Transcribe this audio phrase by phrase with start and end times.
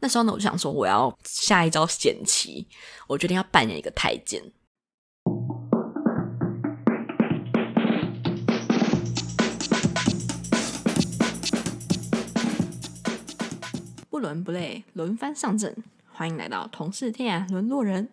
[0.00, 2.68] 那时候呢，我就想说我要下一招险棋，
[3.08, 4.40] 我决定要扮演一个太监。
[14.08, 15.76] 不伦不类，轮番上阵，
[16.12, 18.08] 欢迎来到同是天涯沦落人。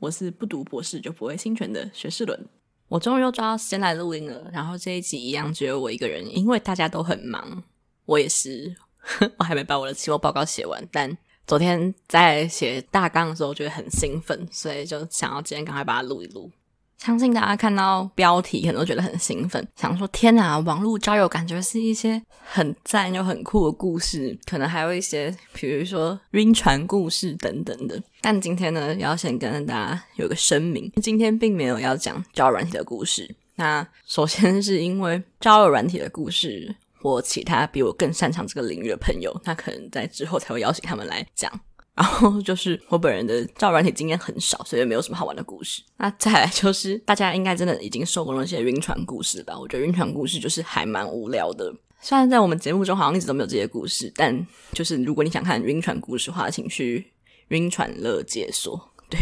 [0.00, 2.46] 我是不读博士就不会心存的学士伦。
[2.88, 7.62] 我终于又抓到时间来录音了，然后这一集一样只有我一个人，因为大家都很忙，
[8.04, 8.76] 我也是，
[9.38, 11.16] 我还没把我的期末报告写完，但
[11.46, 16.50] 昨天在写大纲的时候觉得很兴奋，所以就想要今天赶快把它录一录。
[16.98, 28.00] 相信大家看到标题可能都觉得很兴奋，想说天哪，网络交友感觉是一些很赞又很酷的故事，可能还有一些比如说晕船故事等等的。
[28.20, 33.34] 但今天呢，要先跟大家有个声明，今天并没有要讲交友软体的故事。
[33.56, 41.52] 那首先是因为交友软体的故事，或其他比我更擅长这个领域的朋友，那可能在之后才会邀请他们来讲。
[41.94, 45.82] 然后就是我本人的交友软体经验很少，所以没有什么好玩的故事。
[45.98, 49.58] 那再来就是大家应该真的已经受过那些晕船故事吧？
[49.58, 51.70] 我觉得晕船故事就是还蛮无聊的。
[52.00, 57.12] 虽然在我们节目中好像一直都没有这些故事，但就是如果你想看晕船故事的话，请去
[57.48, 59.20] 晕船乐解说，对，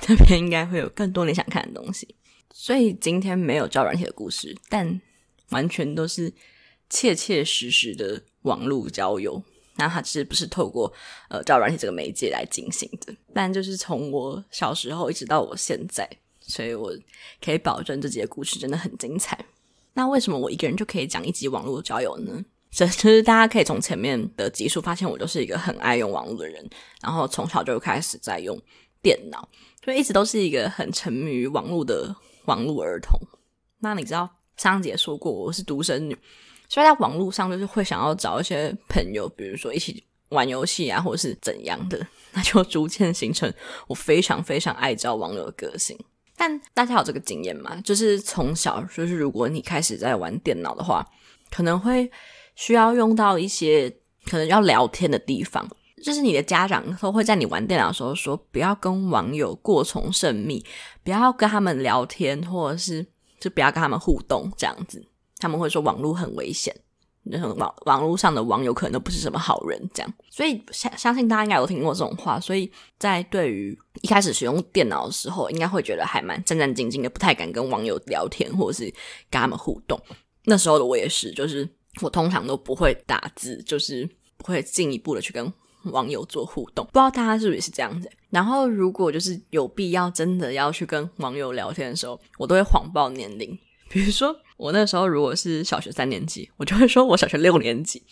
[0.00, 2.16] 这边应该会有更多你想看的东西。
[2.54, 4.98] 所以今天没有交友软体的故事，但
[5.50, 6.32] 完全都是
[6.90, 9.42] 切切实实的网络交友。
[9.76, 10.92] 那它其实不是透过
[11.28, 16.08] 呃交友软体这个媒介来进行的，但就是从我小时候一直到我现在，
[16.40, 16.92] 所以我
[17.40, 19.38] 可以保证这集的故事真的很精彩。
[19.94, 22.44] 那为什么我一个人就可以讲一集网络交友呢？
[22.72, 26.68] 这就是大家可以从前面的集数发现，我就是一个很爱用网络的人，
[27.00, 28.60] 然后从小就开始在用
[29.00, 29.48] 电脑，
[29.84, 32.14] 所以一直都是一个很沉迷于网络的
[32.46, 33.16] 网络儿童。
[33.78, 36.18] 那你知道上集也说过，我是独生女。
[36.68, 43.52] 所以在网络上就是会想要找一些朋友，比如说一起玩游戏啊，或者是怎样的，那就逐渐形成
[43.86, 45.98] 我非常非常爱交网友的个性。
[46.36, 47.80] 但大家有这个经验吗？
[47.82, 51.04] 就是从小，就是如果你开始在玩电脑的话，
[51.50, 52.08] 可能会
[52.54, 53.90] 需要用到一些
[54.26, 55.66] 可能要聊天的地方，
[56.04, 60.64] 就是你的家长都会在你玩电脑的时候说，不要跟网友过从甚密，
[61.02, 63.04] 不要跟他们聊天，或者是
[63.40, 65.07] 就不要跟他们互动这样子。
[65.38, 66.74] 他们会说网络很危险，
[67.56, 70.14] 网网络上的网友可能都不是什么好人，这样。
[70.30, 78.84] 所以相相信大家应该有听过这种话，所以在对于一开始使用电脑的时候，应该会觉得还蛮战战兢兢的，不太敢跟网友聊天或者是
[79.30, 80.00] 跟他们互动。
[80.44, 81.68] 那时候的我也是，就是
[82.00, 85.52] 我通常都不会打字，就是不会进一步的去跟
[85.84, 86.84] 网友做互动。
[86.86, 88.10] 不知道大家是不是也是这样子？
[88.30, 94.36] 然后如果就是有必要真的要去跟网友聊天的时候，我都会谎报年龄，比如说。
[94.58, 98.02] 我那时候如果是小学三年级，我就会说我小学六年级，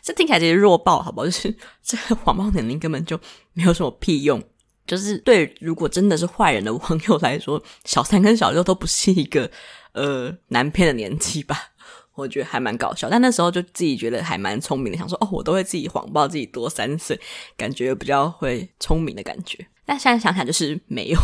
[0.00, 1.24] 这听起来其实弱爆，好不好？
[1.24, 1.52] 就是
[1.82, 3.18] 这个谎报年龄根本就
[3.54, 4.40] 没有什么屁用。
[4.86, 9.50] 就是对，如果真的是坏人的网友来说，小三跟小六都不是一个
[9.94, 11.72] 呃难骗的年纪吧？
[12.14, 13.10] 我觉得还蛮搞笑。
[13.10, 17.20] 但那时候就自己觉得还蛮聪明的，想说哦，我都会自己谎报自己多三岁，
[17.56, 19.66] 感觉比较会聪明的感觉。
[19.84, 21.20] 但现在想想就是没用。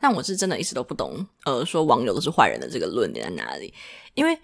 [0.00, 3.72] 但我是真的一直都不懂，呃，说网友都是坏人的这个论点在哪里？
[4.14, 4.36] 因为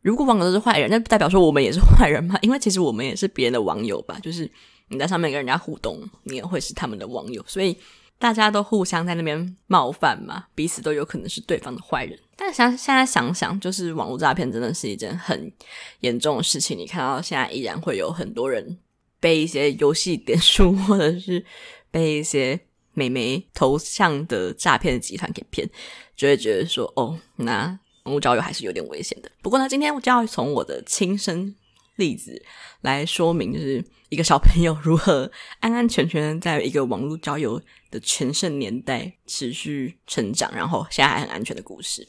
[0.00, 2.38] 如果网友都是坏人，那不代表说我们也是坏人嘛？
[2.42, 4.18] 因为其实我们也是别人的网友吧？
[4.22, 4.50] 就是
[4.88, 7.76] 你在上面跟人家互动，你也会是他们的网友，所以
[8.18, 12.18] 大家都互相在那边冒犯嘛，彼此都有可能是对方的坏人。
[12.34, 15.52] 但想现在想想，就是网络诈骗真的是一件很
[16.00, 16.76] 严重的事情。
[16.76, 18.78] 你看到现在依然会有很多人
[19.20, 21.44] 被一些游戏点数，或者是
[21.90, 22.58] 被一些。
[22.94, 25.68] 美眉头像的诈骗集团给骗，
[26.16, 29.30] 就会觉得说哦，那网络交友还是有点危险的。
[29.42, 31.54] 不过呢，今天我就要从我的亲身
[31.96, 32.42] 例子
[32.80, 35.30] 来说明，就是一个小朋友如何
[35.60, 37.60] 安安全全在一个网络交友
[37.90, 42.08] 的全盛年代持续成长，然后现在还很安全的故事。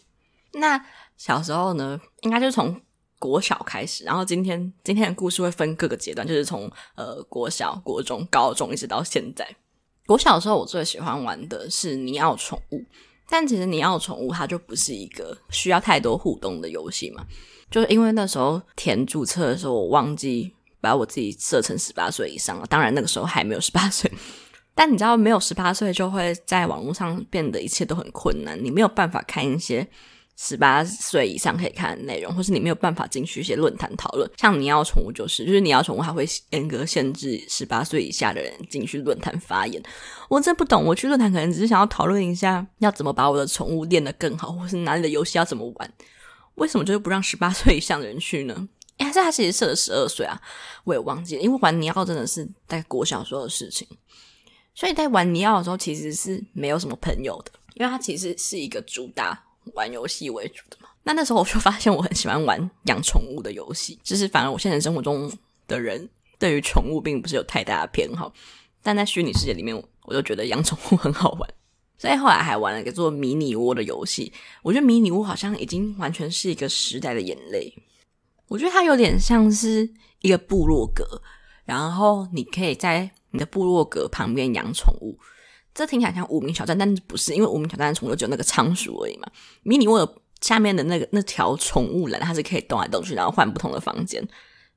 [0.54, 0.84] 那
[1.16, 2.82] 小时候呢，应该就是从
[3.20, 9.48] 国小开始，然后今天今天的故事会分各个阶段，就是从呃国小、国中、高中一直到现在。
[10.08, 12.84] 我小时候，我最喜欢玩的是你要宠物，
[13.30, 17.26] 但其实你要宠物它就不是一个需要太多互动的游戏嘛。
[17.72, 22.66] 就是因为那时候填注册的时候，我忘记把我自己设成十八岁以上了。
[22.68, 24.12] 当然那个时候还没有十八岁，
[24.76, 29.88] 但你知道，没有十八岁就会在网络上变得一切都很困难，你没有办法看一些。
[30.36, 34.30] 十八岁以上可以看的内容，或是你没有办法进去一些论坛讨论。
[34.38, 39.82] 像你要宠物就是，就是你要宠物还会严格限制十八岁以下的人进去论坛发言。
[40.30, 45.94] 我真不懂，我去论坛可能只是想要讨论一下要怎么把我的宠物练得更好，或是哪里的游戏要怎么玩。
[46.56, 48.68] 为什么就是不让十八岁以上的人去呢？
[48.98, 50.40] 哎，还是他其实设了十二岁啊，
[50.84, 53.88] 我也忘记了，因为玩尼奥真的是在国小时候的事情，
[54.76, 59.44] 所以在玩尼奥的时候其实是没有什么朋友的，因为他其实是一个主打
[59.74, 60.90] 玩游戏为主的嘛。
[61.04, 65.32] 那那时候我就发现我很喜欢玩养宠物的游戏，就是反而我现实生活中
[65.68, 68.32] 的人对于宠物并不是有太大的偏好，
[68.82, 71.50] 但在虚拟世界里面，我就觉得养宠物 很好玩。
[71.98, 77.74] 所以后来还玩了一个做迷你窝的游戏，我觉得迷你窝好像已经完全是一个时代的眼泪。
[78.48, 79.90] 我觉得它有点像是
[80.22, 81.22] 一个部落格，
[81.66, 85.18] 然后你可以在你的部落格旁边养宠物。
[85.74, 89.28] 这听起来像无名小站，但不是，因为无名小站的宠物只有那个仓鼠而已嘛。
[89.64, 94.22] 迷你窝下面的那个那条宠物栏，它是可以动来动去，然后换不同的房间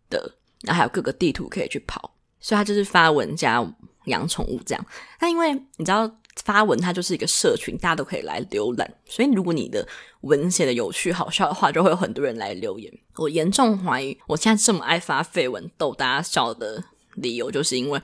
[0.08, 2.14] 的，然后还有各个地图可以去跑。
[2.40, 3.64] 所以它就是发文加
[4.04, 4.86] 养宠物这样。
[5.20, 6.10] 那因为你知道。
[6.44, 9.88] 发文它就是一个社群，大家都可以来浏览，所以如果你的
[10.20, 12.92] 文写的有趣好笑的话，就会有很多人来留言。
[13.14, 16.84] 我严重怀疑，我现在这么爱发废文逗大家笑的
[17.14, 17.98] 理由，就是因为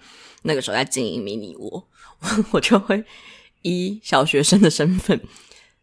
[0.44, 1.86] 那个时候在经营迷你窝，
[2.52, 3.04] 我就会
[3.62, 5.20] 以小学生的身份，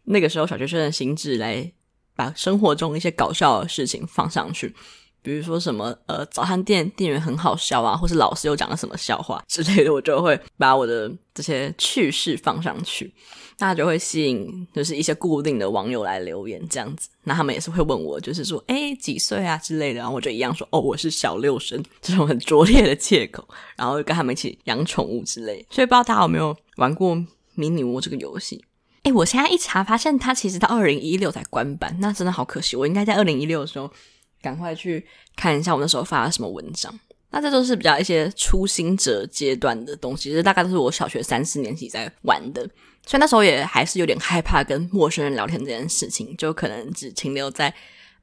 [0.06, 1.72] 那个时候小学生的心智来
[2.16, 4.76] 把生活中一些搞笑的事情放上去。
[5.22, 13.14] 比如说什么呃，早餐店店员很好笑啊，或是老师又讲了什么笑话之类的，我就会把我的这些趣事放上去，
[13.60, 17.10] 那就会吸引就是一些固定的网友来留言这样子。
[17.26, 23.46] 那他们也是会问我，就是说诶几岁啊之类的，然后我就一样说哦我是小六生，这种很 拙劣的借口，
[23.76, 25.66] 然后跟他们一起养宠物之类。
[25.70, 27.16] 所以不知道大家有没有玩过
[27.56, 28.64] 迷你窝这个游戏？
[29.04, 33.92] 诶我现在一查发现它其实到二零一六才关版，那真的好可惜，我应该在二零一六的时候。
[34.42, 35.06] 赶快去
[35.36, 36.98] 看一下我那时候发了什么文章。
[37.32, 42.68] 那这都是比较一些初心者阶段的东西，这大概都是我小学三四年级在玩的，
[43.06, 47.72] 所以那时候也还是有点害怕跟陌生人聊天这件事情，就可能只停留在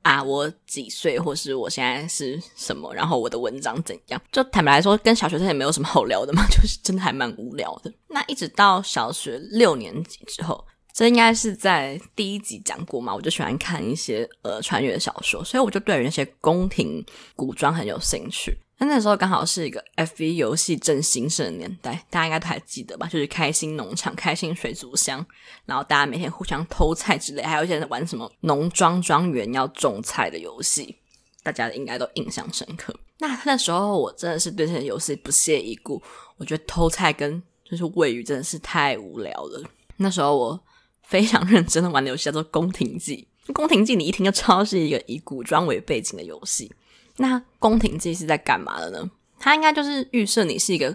[0.03, 4.21] 啊我几岁，或是我现在是什么，然后我的文章怎样。
[4.33, 7.93] 就坦白来说，跟小学生也没有什么好聊的嘛， 就是真的还蛮无聊的。
[8.09, 10.67] 那一直到小学六年级之后。
[10.97, 13.15] 这应该是在第一集讲过嘛？
[13.15, 17.05] 我就喜欢看一些呃穿越小说，所以我就对于那些宫廷
[17.35, 18.57] 古装很有兴趣。
[18.79, 23.07] 那那时候刚好是一个 FV 游戏正兴盛的年代，大家应该都还记得吧？
[23.09, 25.23] 就是开心农场、开心水族箱，
[25.67, 30.97] 然后大家每天互相偷菜之类，还有一些人玩什么农庄庄园要种菜的游戏，
[31.43, 32.99] 大家应该都印象深刻。
[33.19, 36.03] 那那时候我真的是对这些游戏不屑一顾，
[36.39, 39.63] 我觉得偷菜跟就是喂鱼真的是太无聊了。
[39.99, 40.59] 那时候我。
[41.07, 43.27] 非常认真的玩的游戏叫做《宫廷记》。
[43.53, 46.71] 《宫廷记》你一听就知道是一个以古装为背景的游戏。
[47.17, 49.11] 那《宫廷记》是在干嘛的呢？
[49.39, 50.95] 它应该就是预设你是一个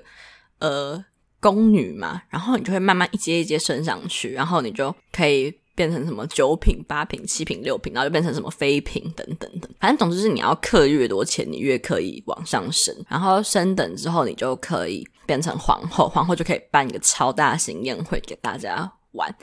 [0.59, 1.03] 呃
[1.39, 9.71] 宫女嘛，然后你就会慢慢一阶一阶升上去，然后你就可以变成什么九品、八品、七品、六品，然后就变成什么妃嫔等等等。
[9.79, 12.93] 反正总之是你要氪越多钱，你越可以往上升。
[13.07, 19.33] 然后升等之后，你就可以变成皇后，皇后就可以办一个超大型宴会给大家玩。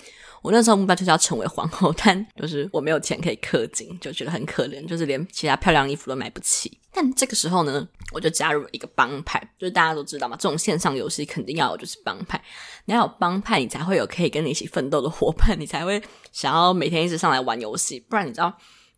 [0.42, 6.78] 我那时候目标就是要成为皇后， 但就是我没有钱可以氪金，就觉得很可怜，就是连其他漂亮衣服都买不起。
[6.92, 12.42] 但这个时候呢，我就加入了一个帮派，就是大家都知道嘛，这种线上游戏肯定要有就是帮派，
[12.86, 18.00] 你要有帮派，你才会有可以跟你一起奋斗的伙伴，你才会想要每天一直上来玩游戏。
[18.00, 18.52] 不然你知道，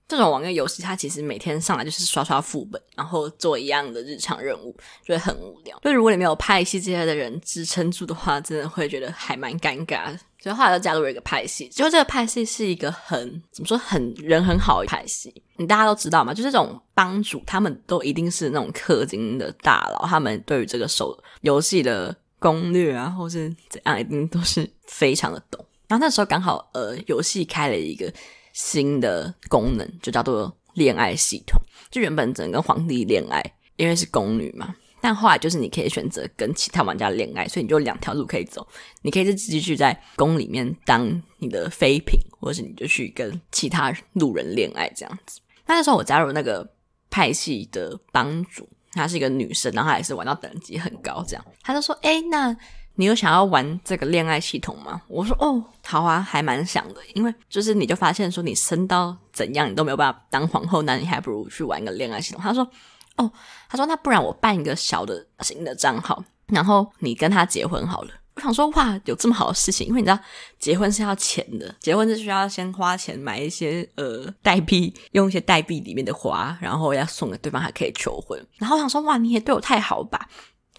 [0.08, 4.74] 这种网页游戏它其实每天上来就是刷刷副本，然后做一样的日常任务，
[5.04, 5.78] 就会很无聊。
[5.82, 10.16] 就如果你没有派系这些的人支撑住的话，真的会觉得还蛮尴尬。
[10.42, 15.32] 所以后来就加入了一个派系，结果这个派系是一个很怎么说，很人很好的派系。
[15.56, 25.62] 你大家都知道嘛，就是这种帮主，他们都一定是那种氪金的大佬，他们对于这个手游戏的攻略啊，或是怎样，一定都是非常的懂。
[25.86, 28.10] 然后那时候刚好呃，游戏开了一个
[28.54, 31.60] 新的功能，就叫做恋爱系统。
[31.90, 33.44] 就原本只能跟皇帝恋爱，
[33.76, 34.74] 因为是宫女嘛。
[35.00, 38.66] 但后来就是你可以选择跟其他玩家恋爱，所以你就两条路可以走。
[39.02, 45.40] 你可以是继续在宫里面当你的妃嫔，或者是你就去跟其他路人恋爱这样子。
[45.66, 46.68] 那那时候我加入那个
[47.08, 51.44] 派系的帮主，她是一个女生，然后她也是玩到等级很高，这样。
[51.62, 52.54] 她就说：“诶，那
[52.96, 57.00] 你有想要玩这个恋爱系统吗？”我说：“哦，好啊，还蛮想的。
[57.14, 62.68] 因为就是你就发现说你升到怎样，你都没有办法当皇后，那你还不如去玩个恋爱系统。”她说。
[63.16, 63.30] 哦，
[63.68, 68.10] 他说那不然我办一个小的新的账号，然后你跟他结婚好了。
[68.36, 70.18] 我想说哇，有这么好的事情，因为你知道
[70.58, 78.40] 结婚是要钱的，结婚是需要先花钱买一些呃代币，用一些代币里面的花，然后要送给对方还可以求婚。
[78.56, 80.26] 然后我想说哇，你也对我太好吧，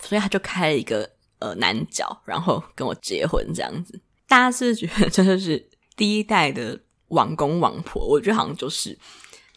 [0.01, 1.07] 所以他就开了一个
[1.37, 4.01] 呃男角，然后跟我结婚这样子。
[4.27, 5.63] 大家是觉得这就是
[5.95, 8.97] 第一代的王公王婆，我觉得好像就是。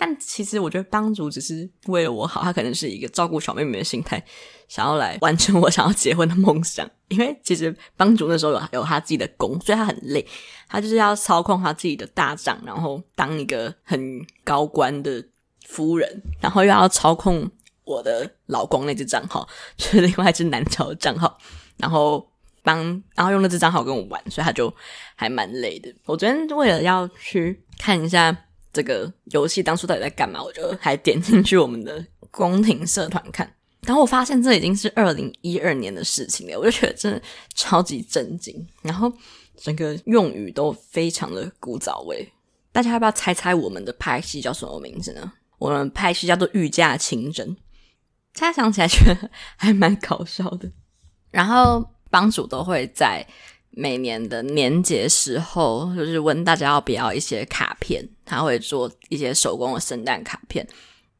[0.05, 4.23] 但其实我觉得帮主只是为了我好，他可能是一个照顾小妹妹的心态，
[4.69, 6.87] 想要来完成我想要结婚的梦想。
[7.09, 10.27] 因为其实帮主那时候有有他自己的工，所以他很累，
[10.69, 15.25] 他就是要操控他自己的大帐，然后当一个很高官的
[15.67, 17.51] 夫人，然后又要操控
[17.85, 21.39] 我的老公那只账号，就是另外一只男朝的账号，
[21.79, 22.31] 然后
[22.63, 22.79] 帮
[23.15, 24.71] 然后用那只账号跟我玩，所以他就
[25.17, 25.91] 还蛮累的。
[26.05, 28.37] 我昨天为了要去看一下。
[28.75, 30.43] 这个游戏当初到底在干嘛？
[30.43, 37.23] 我就还点进去我们的宫廷社团看，然后我发现这已经是二零一二年的事情了，我就觉得真的
[37.55, 38.67] 超级震惊。
[38.83, 39.11] 然后
[39.57, 42.29] 整个用语都非常的古早味，
[42.73, 45.33] 大家要不要猜猜我们的拍戏叫什么名字呢？
[45.59, 47.47] 我们拍戏叫做御驾亲征，
[48.35, 50.69] 现在想起来觉得还蛮搞笑的。
[51.31, 53.25] 然后帮主都会在。
[53.77, 60.67] 每年的年节时候，就是问大家要不要一些卡片，他会做一些手工的圣诞卡片，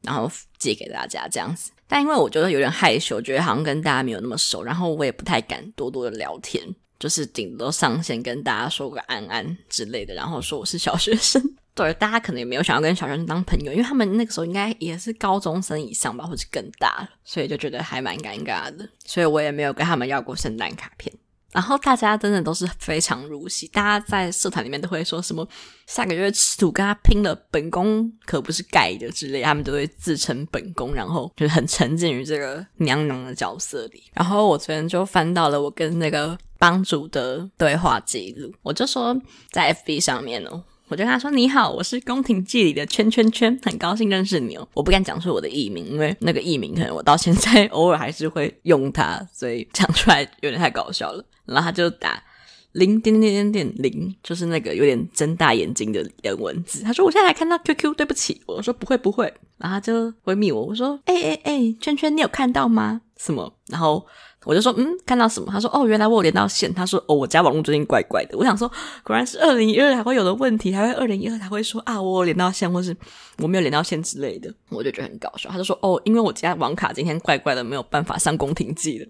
[0.01, 1.71] 然后寄给大家这样子。
[1.87, 6.63] 但因为我觉得有点害羞，觉得好像跟大家没有那么熟，然后我也不太敢多多的聊天，
[6.97, 11.41] 就是顶多上线跟大家说个安安之类的，然后说我是小学生。
[11.75, 21.13] 对，大家可能也没有想要跟小学生当朋友，因为他们那个时候应该也是高中生以上吧，或者更大了，所以就觉得还蛮尴尬的，所以我也没有跟他们要过圣诞卡片。
[21.55, 25.47] 然后大家真的都是非常入戏，大家在社团里面都会说什么
[25.87, 34.03] 下个月吃土跟他拼了，本宫可不是盖的之类，他们都会自称本宫，然后就是很沉浸于这个娘娘的角色里。
[34.13, 39.15] 然后我昨天就翻到了我跟那个帮主的对话记录，我就说
[39.51, 40.61] 在 FB 上面哦。
[40.87, 44.67] 我就跟他说：“你好，我是宫廷剧里的圈圈圈，很高兴认识你哦。
[44.73, 51.25] 我不敢讲出我的艺名，因为那个艺名可能我到现在 偶尔还是会用它，所以讲出来有点太搞笑了。
[51.45, 52.21] 然后他就打
[52.73, 56.83] 零点点点点零，就是那个有点睁大眼睛的颜文字。
[56.83, 58.41] 他说：我现在还看到 QQ，对不起。
[58.45, 59.25] 我说不会不会。
[59.57, 63.01] 然后他就回密我，我说：哎哎哎，圈圈，你有看到吗？
[63.17, 63.51] 什么？
[63.69, 64.05] 然后。”
[64.45, 65.51] 我就说，嗯，看到什么？
[65.51, 66.73] 他说，哦，原来我有连到线。
[66.73, 68.37] 他说，哦，我家网络最近怪怪的。
[68.37, 68.71] 我想说，
[69.03, 72.95] 果然是二零一二还会有的问题，还会二零一二才会说啊，我有连到线，或是
[73.39, 74.53] 我没有连到线之类的。
[74.69, 75.49] 我就觉得很搞笑。
[75.49, 79.07] 他就说，哦，因为我家网卡今天怪怪的，没有办法上宫廷记了。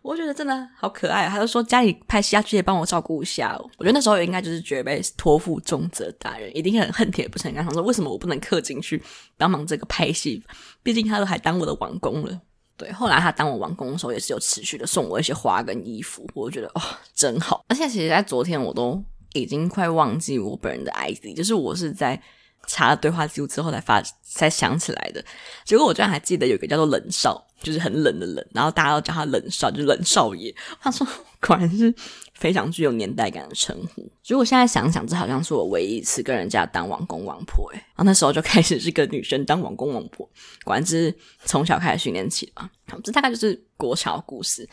[0.00, 1.28] 我觉得真的好可爱。
[1.28, 3.56] 他就说，家里派系下去也帮我照顾一下。
[3.76, 9.00] 我觉得那时候应该就是觉得被托付重责大人，一定很恨铁不成钢，想说为什么我不能氪进去
[9.36, 10.42] 帮忙这个拍戏？
[10.82, 12.40] 毕竟他都还当我的王公了。
[12.76, 17.64] 对，后来他当我完工的时候，也是有持续的送我一些花跟衣服，我觉得哇、哦，真好。
[17.68, 19.02] 而且其实，在昨天我都
[19.34, 22.20] 已经快忘记我本人的 ID，就是我是在
[22.66, 25.24] 查了对话记录之后才发才想起来的。
[25.64, 30.54] 结果我居然还记得有个叫做冷少，就是很冷的冷，然后大家都叫他冷少，就是冷少爷。
[30.80, 31.06] 他说，
[31.40, 31.94] 果然是。
[32.42, 34.10] 非常具有年代感的称呼。
[34.26, 37.76] 如果现在想想，这好像是我唯一一次跟人家当王公王婆诶。
[37.76, 40.28] 然后那时候就开始是跟女生当王公王婆，
[40.64, 42.68] 果然是从小开始训练起的嘛。
[43.04, 44.68] 这大概就是国小故事。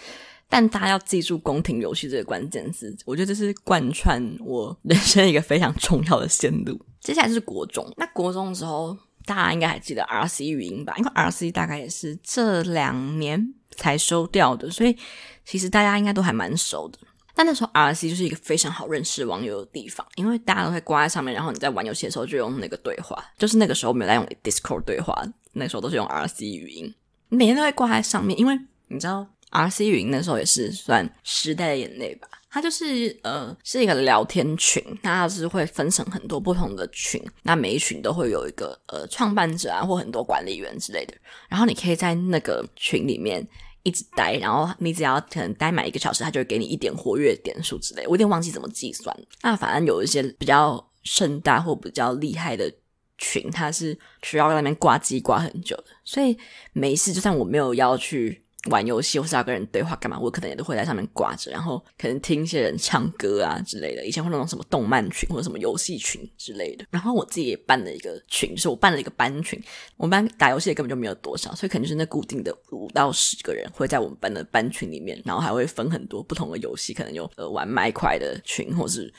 [0.49, 6.83] 但大家要记住宫廷游戏这个关键字，我觉得这是贯穿我人生一个非常重要的线路。
[6.99, 10.95] 接下来就是国中，那国中的时候，大家应该还记得 RC 语音吧？
[10.97, 14.97] 因为 RC 大概也是这两年才收掉的，所以
[15.45, 16.97] 其实大家应该都还蛮熟的。
[17.39, 25.15] 但那时候 RC 就是一个非常好认识网友的地方，因为大家都会挂在上面，然后你在玩游戏的时候就用那个对话，就是那个时候没有在用 Discord 对话，
[25.53, 26.93] 那时候都是用 RC 语音，
[27.29, 41.13] 每天都会挂在上面，因为你知道 RC 语音那时候也是算时代的眼泪吧，它就是呃是一个聊天群，那它是会分成很多不同的群，那每一群都会有一个呃创办者啊或很多管理员之类的，
[41.47, 43.47] 然后你可以在那个群里面。
[43.89, 48.03] 一直待，然后你只要可能待满一个小时，他就会给你一点活跃点数之类。
[48.05, 49.13] 我有点忘记怎么计算。
[49.41, 52.71] 那反正有一些比较盛大或比较厉害的
[53.17, 56.37] 群，它是需要在那边挂机挂很久的，所以
[56.71, 58.43] 没事，就算我没有要去。
[58.69, 64.05] 玩游戏或是要跟人对话干嘛，我可能也都会在上面挂着，然后可能听一些人唱歌啊之类的。
[64.05, 66.85] 以前会那种什么动漫群或者什么游戏群之类的。
[66.89, 69.57] 然后我自己也办了一个群，就是我办了一个班群。
[69.95, 79.11] 我们班打游戏的根本就没有多少，所以肯定是那固定的五到十个人会在我们班的班群里面，然后还会分很多不同的游戏，可能有呃玩麦块的群，或是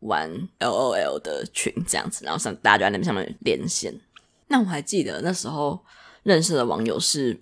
[0.00, 2.24] 玩 LOL 的群这样子。
[2.24, 3.94] 然后上大家就在那边上面连线。
[4.48, 5.78] 那我还记得那时候
[6.24, 7.38] 认识的网友是。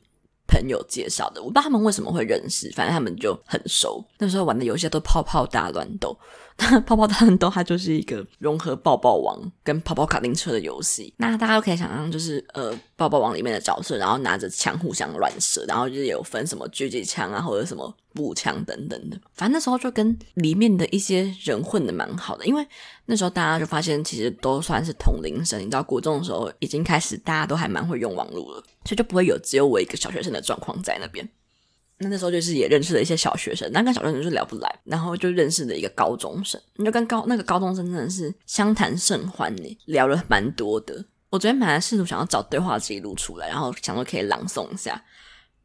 [0.51, 4.05] 朋友介绍的，我不知道他们为什么会认识，反正他们就很熟。
[4.19, 6.19] 那时候玩的游戏都泡泡大乱斗，
[6.87, 11.13] 泡泡大乱斗它就是一个融合爆爆王跟跑跑卡丁车的游戏。
[11.17, 19.19] 那大家都可以想象，就是呃，爆爆王里面的角色，然后拿着枪互相乱射，然后就是有分什么狙击枪啊，或者什么步枪等等的。
[19.35, 22.67] 反正那时候就跟里面的一些人混的蛮好的，因为
[23.07, 31.29] 那时候大家就发现其实都算是同龄生，你知道，国中的时候已经开始大家都还蛮会用网络了，所以就不会有只有我一个小学生的状况在那边。
[32.03, 41.05] 那那时候就是也认识了一些小学生，但跟小学生就是聊不来，然后就认识了一个高中生，你就跟高那个高中生真的是相谈甚欢呢，聊了蛮多的。
[41.29, 45.05] 我昨天本来试图想要找对话记录出来，然后想说可以朗诵一下，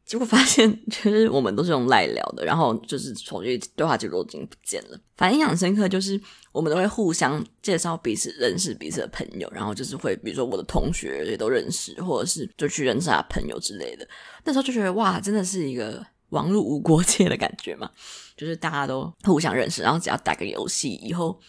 [0.04, 5.00] 结果发现其 实我们都是用赖聊的，然后就是手机对话记录已经不见了。
[5.16, 6.20] 反正印象深刻就是
[6.52, 14.06] 我们都会互相介绍彼此认识彼此的朋友，然后就是会比如说我的同学也都认识，或者是就去认识他朋友之类的。
[14.44, 16.04] 那时候就觉得哇，真的是一个。
[16.30, 17.90] 网络无国界的感觉嘛，
[18.36, 21.40] 就是大家都互相认识，然后只要打个游戏，以后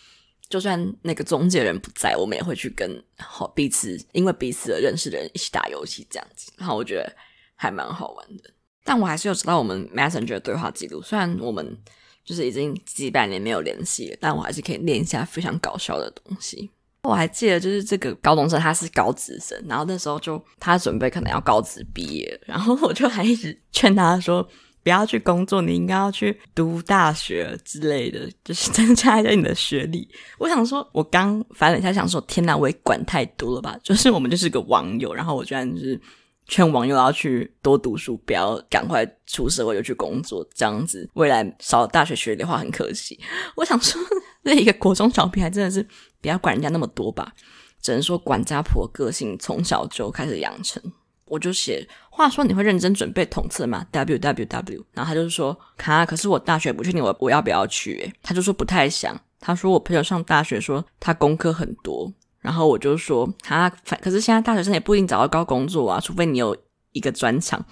[0.49, 7.11] 就算那个中介人不在，我们也会去跟好彼此因为彼此而认识的人一起打游戏这样子，然后我觉得
[7.55, 8.43] 还蛮好玩的。
[8.83, 11.77] 但我还是有知道我们 Messenger 的对话记录，虽然我们
[12.23, 16.69] 就是已经几百年没有联系了，但我还是可以念一下非常搞笑的东西。
[17.03, 24.47] 我还记得，就是这个高中生他是高职生，然后那时候就他准备可能要高职毕业，然后我就还一直劝他说。
[24.83, 30.07] 不要去工作，你应该要去读大学之类的，就是增加一下你的学历。
[30.37, 33.77] 我想说，我刚翻了一下，想说，天哪，我也管太多了吧？
[33.83, 35.99] 就是我们就是个网友，然后我居然就是
[36.47, 43.19] 劝网友要去多读书，不要赶快出社会就去工作，这样子未来少了大学学历的话很可惜。
[43.55, 44.01] 我想说，
[44.43, 45.85] 那一个国中小屁孩真的是
[46.21, 47.33] 不要管人家那么多吧，
[47.81, 50.81] 只能说管家婆个性从小就开始养成。
[51.27, 59.19] 我就写，话说你会认真准备统测吗？W W W，然后他就说，卡，可是我大学不确定我我要不要去，他就说不太想。
[59.39, 66.57] 他说我朋友上大学说他功课很多，然后我就说，他，反可是现在大学生也不一定找到高工作啊，除非你有
[66.91, 67.63] 一个专长。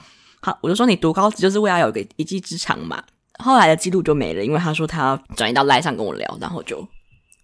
[0.41, 3.03] 好，我就说你读高职就是为了有个一技之长嘛。
[3.39, 6.87] 后来的记录就没了，因为他说他转移到赖上跟我聊，然后就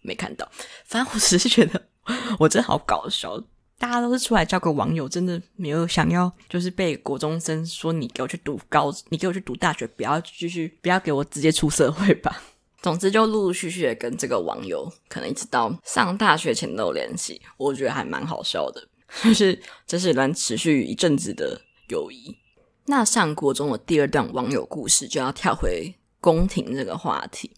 [0.03, 0.47] 没看到。
[0.85, 1.81] 反正我只是觉得
[2.37, 3.41] 我真好搞笑。
[3.81, 12.43] 大家都是出来交个网友，真的没有想要，就是被国中生说你给我去读高，你给我去读大学，不要继续，不要给我直接出社会吧。
[12.83, 18.87] 总之就陆陆续续的跟这个网友，可能一直到上大学前都有联系，我觉得还蛮好笑的，
[19.25, 22.37] 就是这是一段持续一阵子的友谊。
[22.85, 27.49] 那上国中的第二段网友故事就要跳回宫廷这个话题，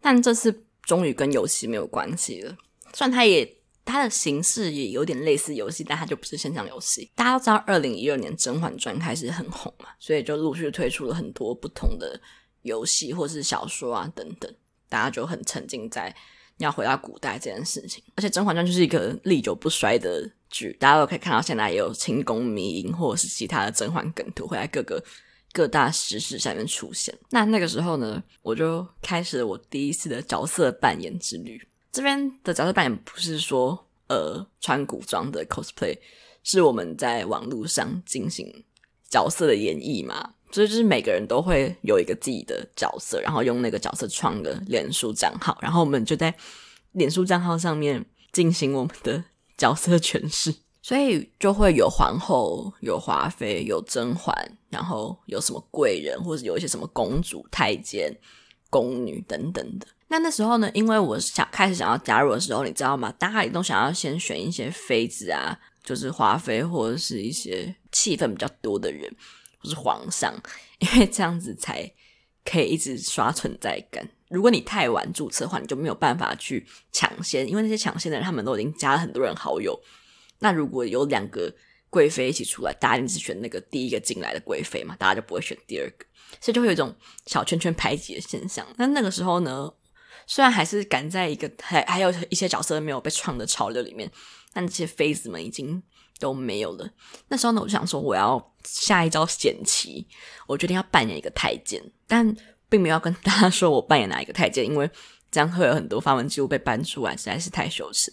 [0.00, 2.56] 但这次终于跟游戏没有关系了，
[2.94, 3.56] 虽然他也。
[3.86, 7.10] 它的形式也有点类似游戏，但它就不是线上游戏。
[7.14, 12.20] 大家都知道，二零一二年《甄嬛传》开始很红嘛，所以就陆续推出了很多不同的
[12.62, 14.52] 游戏或是小说啊等等。
[14.88, 16.14] 大家就很沉浸在
[16.58, 18.02] 要回到古代这件事情。
[18.16, 25.02] 而且《甄嬛传》就是一个历久不衰的剧，大家都可以看到，现在也有清宫迷因或者是其他的甄嬛梗图会在各个
[25.52, 27.16] 各大时事下面出现。
[27.30, 31.60] 那那个时候呢，我就开始了我第一次的角色扮演之旅。
[31.96, 35.96] 这边的角色扮演不是说呃穿古装的 cosplay，
[36.42, 38.62] 是我们在网络上进行
[39.08, 46.34] 角色的演绎嘛，所以就是每个人都会有一个自己的角色，然后用那个角色创个脸书账号，然后我们就在
[46.92, 49.24] 脸书账号上面进行我们的
[49.56, 54.34] 角色诠释，所以就会有皇后、有华妃、有甄嬛，
[54.68, 58.14] 然后有什么贵人，或者有一些什么公主、太监、
[58.68, 59.86] 宫女等等的。
[60.08, 63.12] 那那时候呢，因为我想开始想要加入的时候，你知道吗？
[63.18, 69.12] 大家也都想要先选一些妃子啊，就是华妃或者是一些气氛比较多的人，
[69.58, 70.32] 或是皇上，
[70.78, 71.92] 因为这样子才
[72.44, 74.08] 可以一直刷存在感。
[74.28, 79.76] 如果你太晚注册的话，你就没有办法去抢先，因为那些抢先的人他们都已经加了很多人好友。
[80.38, 81.52] 那如果有两个
[81.90, 86.06] 贵妃一起出来，大家一定是选那个第一个进来的贵妃嘛，大家就不会选第二个，
[86.40, 86.94] 所以就会有一种
[87.26, 88.64] 小圈圈排挤的现象。
[88.76, 89.72] 那那个时候呢？
[90.26, 94.10] 虽然还是赶在一个还还有一些角色没有被创的潮流里面，
[94.52, 95.82] 但这些妃子们已经
[96.18, 96.88] 都没有了。
[97.28, 100.06] 那时候呢，我就想说我要下一招险棋，
[100.46, 102.34] 我决定要扮演一个太监，但
[102.68, 104.90] 并没有跟大家说我扮演哪一个太监，因为
[105.30, 108.12] 这样会有很多发文记录被搬出来，实在是太羞耻。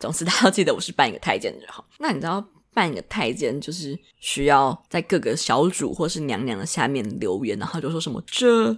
[0.00, 1.86] 总之，大家记得我是扮演一个太监就好。
[1.98, 8.76] 那你知道扮演一个太监就是需要在各个小主或是娘娘的下面留言，然后就说什么这。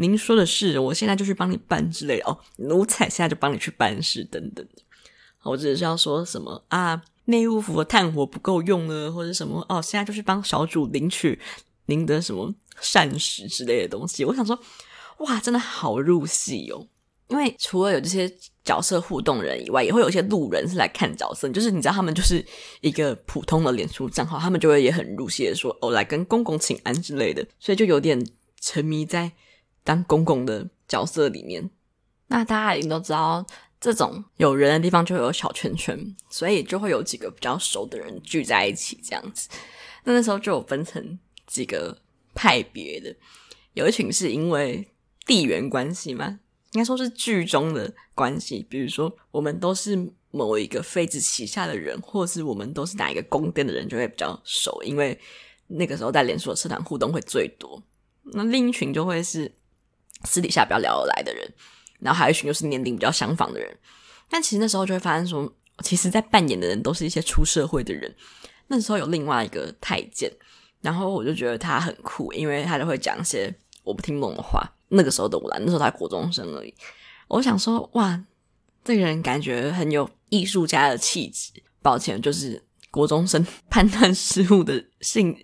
[0.00, 2.38] 您说的是，我现在就去帮你办之类哦。
[2.56, 4.66] 奴才现在就帮你去办事等等。
[5.42, 7.02] 我只是要说什么啊？
[7.26, 9.80] 内务府的炭火不够用了，或者什么哦？
[9.80, 11.38] 现在就去帮小主领取
[11.84, 14.24] 您的什么膳食之类的东西。
[14.24, 14.58] 我想说，
[15.18, 16.86] 哇，真的好入戏哦。
[17.28, 18.28] 因为除了有这些
[18.64, 22.44] 角色互动人以外，也会有一些路人是来看角色，就是你知道他们就是
[22.80, 28.26] 一个普通的脸书账号，他们就会也很入戏的说哦，来跟公公请安之类的，所以就有点
[28.60, 29.30] 沉迷在
[29.84, 31.70] 当公公的角色里面。
[32.28, 33.44] 那大家一定都知道，
[33.80, 39.48] 这种有人的地方就会有小圈圈，所以就会有几个比较熟的人聚在一起这样子。
[40.04, 41.98] 那那时候就有分成几个
[42.34, 43.14] 派别的，
[43.74, 44.88] 有一群是因为
[45.26, 46.40] 地缘关系嘛。
[46.72, 55.18] 应该说是剧中的关系，比如说我们都是某一个妃子旗下的人，或是我们都是哪一个宫殿的人，就会比较熟，因为
[55.66, 57.82] 那个时候在连锁社团互动会最多。
[58.22, 59.52] 那另一群就会是
[60.24, 61.52] 私底下比较聊得来的人，
[61.98, 63.76] 然后还有一群就是年龄比较相仿的人。
[64.28, 65.52] 但其实那时候就会发现说，
[65.82, 68.14] 其实在扮演的人都是一些出社会的人。
[68.68, 70.30] 那时候有另外一个太监，
[70.80, 73.52] 然后我就觉得他很酷，因为他就会讲一些
[73.82, 74.62] 我不听懂的话。
[74.90, 76.74] 那个时候的我啦，那时候才国中生而已。
[77.28, 78.20] 我想说，哇，
[78.84, 81.50] 这个人感觉很有艺术家的气质。
[81.82, 85.36] 抱歉，就是国中生 判断事物的性，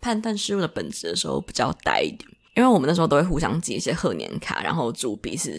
[0.00, 2.28] 判断事物的本质的时候比较呆一点。
[2.58, 5.58] 因为我们那时候都会互相寄一些贺年卡，然后祝彼此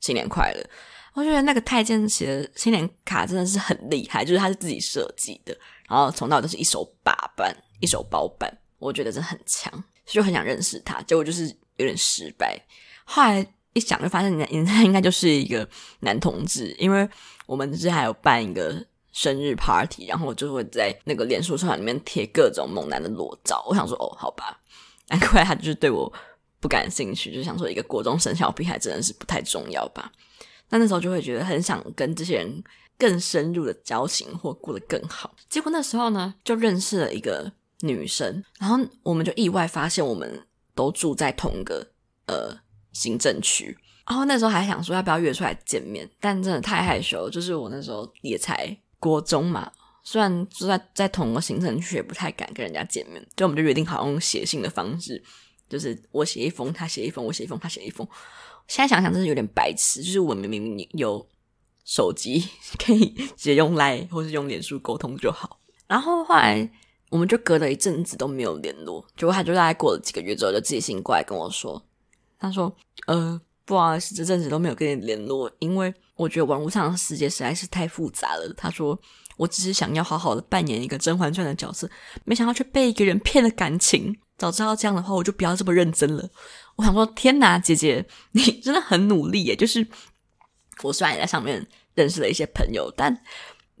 [0.00, 0.62] 新年快乐。
[1.14, 5.56] 我觉得那个太监写的新年卡真的是很厉害，就是他是自己设计的，
[5.88, 9.72] 然后从到都是一手把办，一手包办，我觉得真的很强，
[10.04, 11.00] 就很想认识他。
[11.02, 11.56] 结果就是。
[11.76, 12.60] 有点失败，
[13.04, 15.66] 后来一想就发现， 人家应该就是一个
[16.00, 17.08] 男同志，因为
[17.46, 23.64] 我们是还有办一个生日 party，然后我就会在那个脸书社团里面贴各种猛男的裸照。
[23.66, 24.60] 我想说，哦，好吧，
[25.08, 26.12] 难怪他就是对我
[26.60, 30.12] 不感兴趣，就想说一个国中生小屁孩真的是不太重要吧。
[30.68, 32.62] 那那时候就会觉得很想跟这些人
[32.96, 35.34] 更深入的交情或过得更好。
[35.48, 40.46] 结果那时候呢，就认识了一个女生，然后我们就意外发现我们。
[40.72, 41.86] 都住在同个
[42.26, 42.56] 呃
[42.92, 47.28] 行政区，然后那时候还想说要不要约出来见面，但真的太害羞。
[47.28, 49.70] 就是我那时候也才国中嘛，
[50.02, 53.22] 虽然住在在同个行政区，也不太敢跟人家见面。
[53.36, 55.22] 就我们就约定好用写信的方式，
[55.70, 58.06] 就是我写一封，他写一封，我写一封，他写一封。
[58.68, 61.26] 现在想想真是有点白痴，就是我们明明有
[61.86, 62.44] 手机
[62.78, 66.70] 可以直接用 Line 或是用脸书沟通就好，然后后来。
[67.10, 71.84] 我们就隔了一阵子都没有联络，结果他就大概过了几个月之后就寄信过来跟我说，
[72.38, 72.72] 他说
[73.08, 78.96] ：“呃，不好意思，这阵子都没有跟你联络，因为我觉得网络上的世界实在是太复杂了。”他说
[79.36, 81.90] ：“我只是想要好好的扮演一个《甄嬛传》的角色，
[82.24, 84.16] 没想到却被一个人骗了感情。
[84.40, 86.28] 早知道这样的话，我就不要这么认真了。
[86.76, 89.54] ”我想说：“天哪，姐姐，你真的很努力耶！
[89.54, 89.86] 就是
[90.82, 93.22] 我虽然也在上面认识了一些朋友，但……”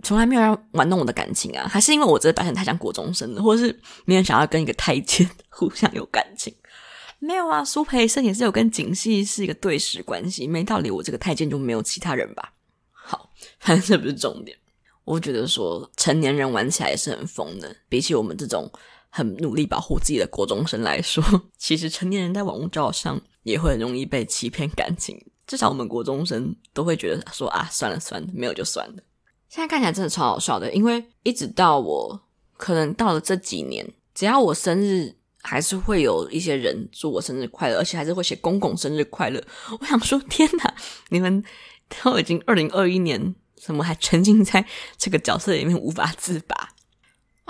[0.02, 6.54] 从来没有人玩弄我的感情啊，还是因为我这表现太像国中生，或者是没人想要跟一个太监互相有感情？
[7.20, 12.54] 没有啊，苏培盛也是有跟景熙是一个对视关系，没道理我这个太监就没有其他人吧？
[12.94, 13.28] 好，
[13.60, 14.56] 反正这不是重点。
[15.04, 18.72] 我觉得说成年人玩起来也是很疯的，比起我们这种
[19.10, 21.22] 很努力保护自己的国中生来说，
[21.58, 25.20] 其实成年人在网络交友上也会很容易被欺骗感情。
[25.46, 29.02] 至少我们国中生都会觉得说啊，算了算了，没有就算了。
[29.48, 32.20] 现在看起来真的超好笑的，因为一直到我
[32.56, 39.42] 可能到了这几年，只要我生日，还是会有一些人祝我生日快乐，而且还是会写“公公生日快乐”。
[39.80, 40.72] 我想说，天哪，
[41.08, 41.42] 你们
[41.88, 44.64] 都已经二零二一年，怎么还沉浸在
[44.96, 46.69] 这个角色里面无法自拔？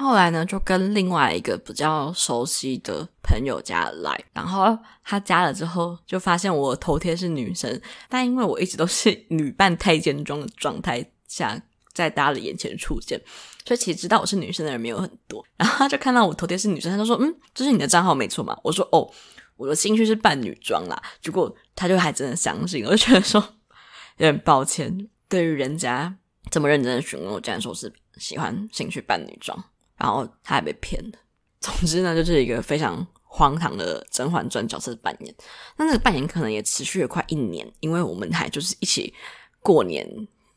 [0.01, 11.63] 后来呢，就跟另外一个比较熟悉的朋友加了 Line，然后他加了之后，就发现我头贴是女生，但因为我一直都是 女扮太监装的状态下。
[11.93, 13.21] 在大家的眼前出现，
[13.67, 15.45] 所以其实知道我是女生的人没有很多。
[15.57, 19.11] 然后他就看到我头贴是女生，他就说：“嗯，这是你的账号没错嘛？”我说：“哦，
[19.57, 23.41] 我的兴趣是扮女装啦。”结果他就还真的相信，我就觉得说
[24.19, 26.17] 有点抱歉，对于人家
[26.49, 29.63] 这么认真的询问我，竟然说是喜欢兴趣扮女装，
[30.01, 31.19] 然后他还被骗了。
[31.61, 35.35] 总之呢，就是一个非常荒唐的《甄嬛传》角色扮演。
[35.77, 39.15] 那这个扮演可能也持续了快一年，因为我们还就是一起
[39.61, 40.05] 过年。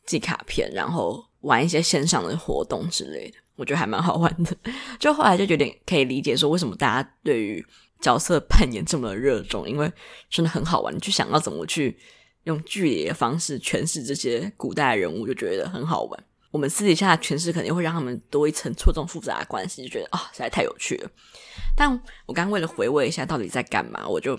[0.06, 4.54] 寄卡片，然后玩一些线上的活动之类的， 我觉得还蛮好玩的。
[5.00, 7.64] 就后来就有点可以理解说，为什么大家对于
[8.02, 9.90] 角色扮演这么热衷，因为
[10.28, 10.94] 真的很好玩。
[10.98, 11.96] 就想要怎么去
[12.42, 16.24] 用剧里的方式诠释这些古代人物，就觉得很好玩。
[16.54, 21.10] 我们私底下的诠释肯定会让他们多一层错综复杂的关系，就觉得啊、哦，实在太有趣了。
[21.76, 21.90] 但
[22.26, 24.38] 我刚刚为了回味一下到底在干嘛，我就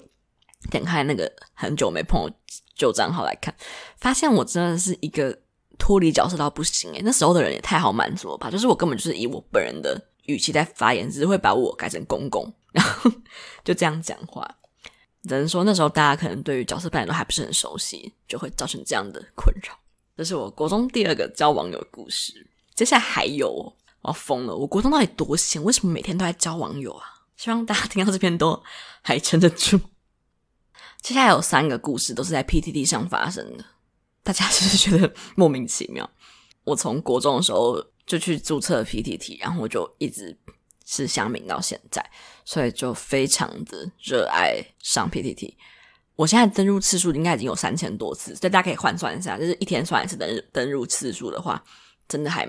[0.71, 2.31] 点开那个很久没碰
[2.73, 3.53] 旧账号来看，
[3.97, 5.37] 发现我真的是一个。
[5.77, 8.49] 脱离角色到不行诶，那时候的人也太好满足了吧！
[8.49, 13.11] 就是我根本就是以我本人的语气在发言，只是会把我改成公公，然后
[13.61, 14.49] 就这样讲话。
[15.23, 19.77] 只能说那时候大家可能对于角色扮演都还不是很熟悉，就会造成这样的困扰。
[20.15, 22.47] 这是我国中第二个交网友故事。
[22.73, 23.49] 接下来还有，
[24.01, 24.55] 我要疯了！
[24.55, 25.61] 我国中到底多闲？
[25.61, 27.03] 为什么每天都在交网友啊？
[27.35, 28.63] 希望大家听到这篇都
[29.01, 29.77] 还撑得住。
[31.01, 33.65] 接下来有三个故事都是在 PTT 上发生的，
[34.23, 36.09] 大家是不是觉得莫名其妙？
[36.63, 40.37] 我从国中的时候就去注册 PTT，然后我就一直
[40.85, 42.03] 是乡民到现在，
[42.45, 45.55] 所以就非常的热爱上 PTT。
[46.15, 51.63] 我现在登入次数应该已经有三千多次，所以大家可以换算一下，就是一天算一次登登入次数的话，
[52.07, 52.47] 真的还。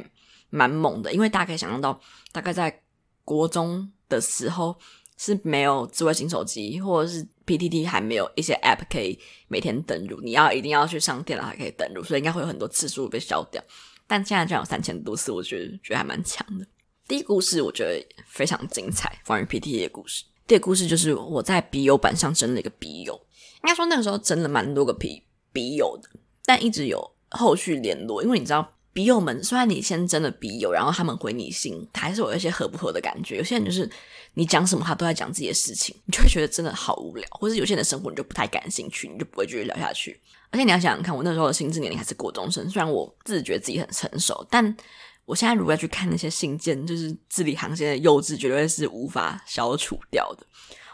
[0.48, 2.00] 蛮猛的，因为大家可以想象到，
[2.30, 2.82] 大概在
[3.24, 4.74] 国中的时候
[5.18, 13.60] 是没有智慧型手机，或者是 PTT 还没有一些 App 可以每天登入，你要一定要去上电脑才可以登入，所以应该会有很多次数被消掉。
[14.06, 16.64] 但现在这样有三千多次，我觉得觉得还蛮强的。
[17.08, 20.24] 第一个故事我觉得非常精彩，关于 PTT 的故事。
[20.46, 23.20] 第二个故事就是我在笔友版上征了一个笔友，
[23.66, 26.08] 应该说那个时候真的蛮多个笔笔友的，
[26.44, 28.72] 但一直有后续联络，因为你知道。
[28.92, 33.36] 笔友们，虽然你先真的笔友，然后他们回你信，他还是有一些合不合的感觉。
[33.36, 33.86] 有些人就是
[34.32, 37.22] 你讲什么，他都在讲自己的事情，你就会觉得真的好无聊。
[37.32, 40.18] 或者有些人的生活你就不太感兴趣，你就不会继续聊下去。
[40.50, 44.74] 而且你要想想看，我那时候的心智年龄还是国中生，虽然我自觉自己很成熟，但
[45.26, 50.46] 我现在如果要去看那些信件，就是字里行间的幼稚，绝对是无法消除掉的。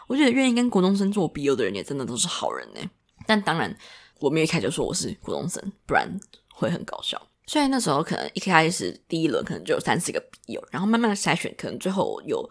[0.07, 2.81] 我觉得愿意跟国中生做笔友的人，也真的都是好人呢。
[3.25, 3.75] 但当然，
[4.19, 6.09] 我没有一开始就说我是国中生，不然
[6.53, 7.21] 会很搞笑。
[7.45, 12.49] 虽然那时候可能一开始第一轮可能就有三四个笔友，然后慢慢的筛选，可能最后有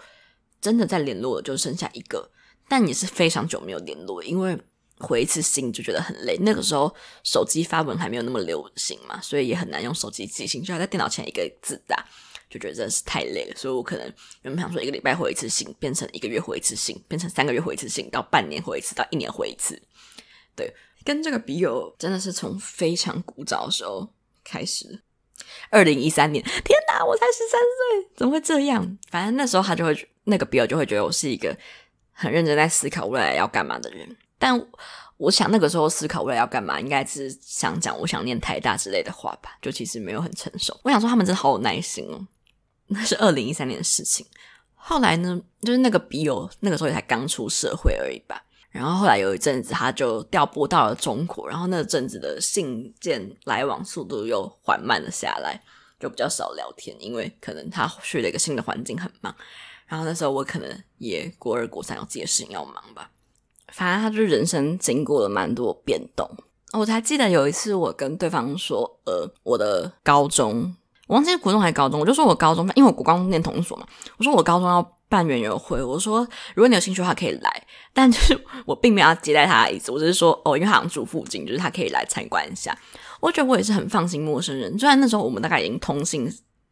[0.61, 2.31] 真的在联络的就剩下一个，
[2.69, 4.59] 但也是非常久没有联络，因为
[4.99, 6.37] 回一次信就觉得很累。
[6.43, 12.07] 那个时候手机发文还没有那么流行嘛，所以也很难用手机寄信，就要在电脑前一个字打，
[12.53, 13.57] 就觉得真的是太累了。
[13.57, 14.05] 所以我可能
[14.43, 19.83] 原本想说一个礼拜回一次信，变成一个月回一次信，变成三个月回一次信，到半年回一次，到一年回一次。
[20.55, 20.73] 对，
[21.05, 24.13] 跟这个笔友真的是从非常古早的时候。
[24.45, 25.01] 开始，
[25.71, 28.99] 二零一三年，天哪，我才十三岁，怎么会这样？
[29.09, 31.57] 反正那时候他就会，那个笔友就会觉得我是一个
[32.11, 34.17] 很认真在思考未来要干嘛的人。
[34.41, 34.61] 但
[35.17, 40.77] 我想那个时候思考未来要干嘛，应该是想讲我想念台大之类的话吧，就其实没有很成熟。
[40.83, 42.27] 我想说他们真的好有耐心哦。
[42.93, 44.27] 那是二零一三年的事情。
[44.75, 48.43] 后来呢，就是那个笔友那个时候也才刚出社会而已吧。
[48.71, 55.63] 然后后来有一阵子，他就调拨到了中国，然后那阵子的信件来往速度又缓慢了下来，
[56.01, 59.35] 就比较少聊天，因为可能他去了一个新的环境，很忙。
[59.87, 63.11] 然后那时候我可能也国二、国三有自己的事情要忙吧。
[63.69, 66.29] 反正他就人生经过了蛮多变动。
[66.73, 70.75] 我才记得有一次，我跟对方说：“呃，我的高中，
[71.13, 82.75] 我忘记是国中还是高中，我就说我高中，因为我国光念同所嘛，我说我高中要。”办圆游会，我说如果你有兴趣的话可以来，但就是我并没有要接待他的意思，我只是说哦，因为他好像住附近，就是他可以来参观一下。
[83.21, 86.27] 我觉得我也是很放心陌生人，虽然那时候我们大概已经通信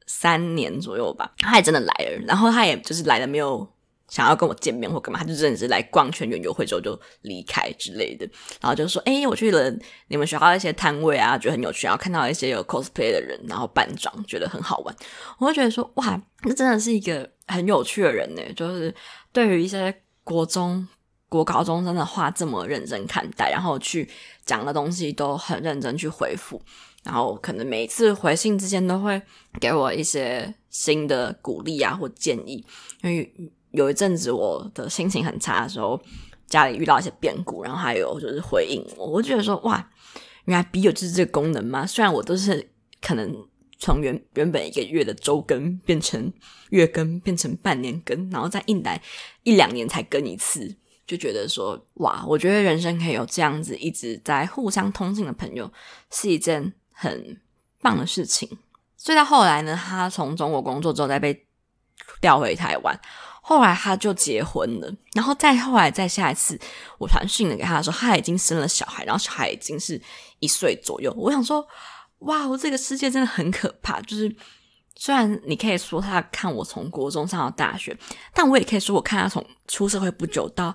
[0.07, 3.69] 三年左右吧，他也真的来了，然后他也就是来了没有。
[4.11, 8.29] 想要跟我见面或干嘛，他就真的是来逛圈园游会之后就离开之类的，
[8.61, 9.73] 然后就说：“哎、我去了
[10.09, 14.95] 你们学校一些摊位啊，觉得很有趣，然后看到一些有 cosplay 的人，然后扮装，觉得很好玩。”
[15.39, 18.93] 我就觉得说：“哇，这真的是一个很有趣的人呢。”就是
[19.33, 19.95] 对于一些
[20.25, 20.87] 国中、
[21.29, 24.11] 国高中生的话这么认真看待，然后去
[24.45, 26.61] 讲的东西都很认真去回复，
[27.05, 29.23] 然后可能每一次回信之间都会
[29.61, 32.67] 给我一些新的鼓励啊或建议，
[33.03, 33.33] 因为。
[33.73, 36.01] 有一阵子我的心情很差的时候，
[36.47, 39.91] 家里遇到一些变故，然后还有就是回应我，我就觉得说哇，
[40.47, 41.87] 原来笔友就是这个功能吗？
[41.87, 43.33] 虽然我都是可能
[43.79, 46.33] 从原原本一个月的周更变成
[46.71, 49.01] 月更，变成半年更，然后再一来
[49.45, 55.73] 一两年才更一次，就觉得说哇，我觉得人生可以有这样子一直在互相通信的朋友，
[56.11, 57.41] 是一件很
[57.81, 58.59] 棒的事情。
[58.97, 61.47] 所以到后来呢，他从中国工作之后再被
[62.21, 63.01] 调回台湾。
[63.43, 66.59] 后来他就结婚了，然后再后来再下一次
[66.99, 70.01] 我传讯了给他的时候，他已经生了小孩，然后小孩已经是
[70.39, 71.13] 一岁左右。
[71.17, 71.67] 我想说，
[72.21, 74.01] 哇，我这个世界真的很可怕。
[74.03, 74.35] 就是
[74.95, 77.97] 虽然你可以说他看我从国中上到大学，
[78.35, 80.75] 但我也可以说我看他从出社会不久到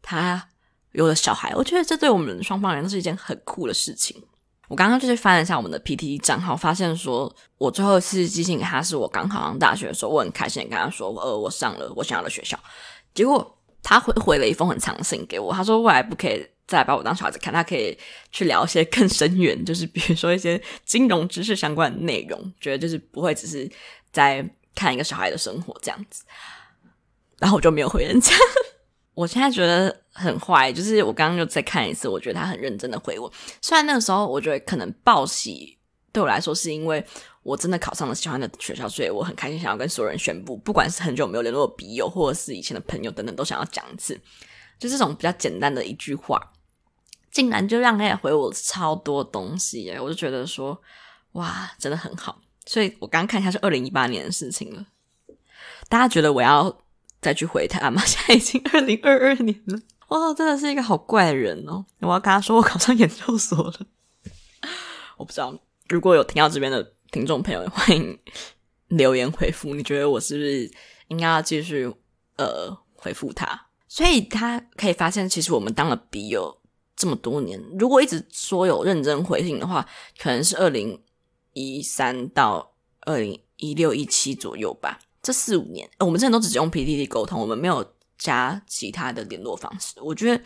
[0.00, 0.48] 他
[0.92, 1.52] 有了小孩。
[1.54, 4.24] 我觉得这对我们双方人都是一件很酷的事情。
[4.68, 12.58] 我刚刚就是翻了一下我们的 P T 账号，发现说我最后一次寄信给他是我刚考上大学的时候，我很开心的跟他说，呃，我上了我想要的学校。
[13.14, 17.98] 结果他回回了一封很长信给我，他说未来不可以再把我当小孩子看，他可以
[18.30, 23.68] 去聊一些更深远，就是比如说一些金融知识相关的内容，觉得就是不会只是
[24.12, 26.24] 在看一个小孩的生活这样子。
[27.38, 28.34] 然后我就没有回人家。
[29.14, 33.32] 我现在觉得 很坏，就是我刚刚又再看一次，我觉得他很认真的回我。
[33.62, 35.78] 虽然那个时候我觉得可能报喜
[36.12, 37.04] 对我来说是因为
[37.42, 44.20] 我真的考上了喜欢的学校，所以我很开心，想要跟所有人宣布，不管是很久没有联络的笔友，或者是以前的朋友等等，都想要讲一次。
[44.78, 46.40] 就这种比较简单的一句话，
[47.30, 50.80] 竟然就让他也回我超多东西耶，我就觉得说
[51.32, 52.40] 哇，真的很好。
[52.66, 54.86] 所以我刚刚看一下是二零一八年的事情了。
[55.88, 56.78] 大家觉得我要
[57.20, 58.02] 再去回他吗？
[58.06, 59.80] 现在已经二零二二年了。
[60.08, 61.84] 哇，真的是一个好怪的人哦！
[62.00, 63.74] 我要跟他说我考上研究所了。
[65.18, 65.54] 我不知道，
[65.88, 68.18] 如果有听到这边的听众朋友，欢迎
[68.86, 69.74] 留言回复。
[69.74, 70.70] 你觉得我是不是
[71.08, 71.92] 应该要继续
[72.36, 73.66] 呃回复他？
[73.86, 76.58] 所以他可以发现，其实我们当了笔友
[76.96, 79.86] 这么多年，如果一直说有认真回信的话，
[80.18, 80.98] 可能是二零
[81.52, 84.98] 一三到二零一六一七左右吧。
[85.20, 87.92] 这四五年，我们真的都只用 PTT 沟通，我们没有。
[88.18, 90.44] 加其他的联络方式，我觉得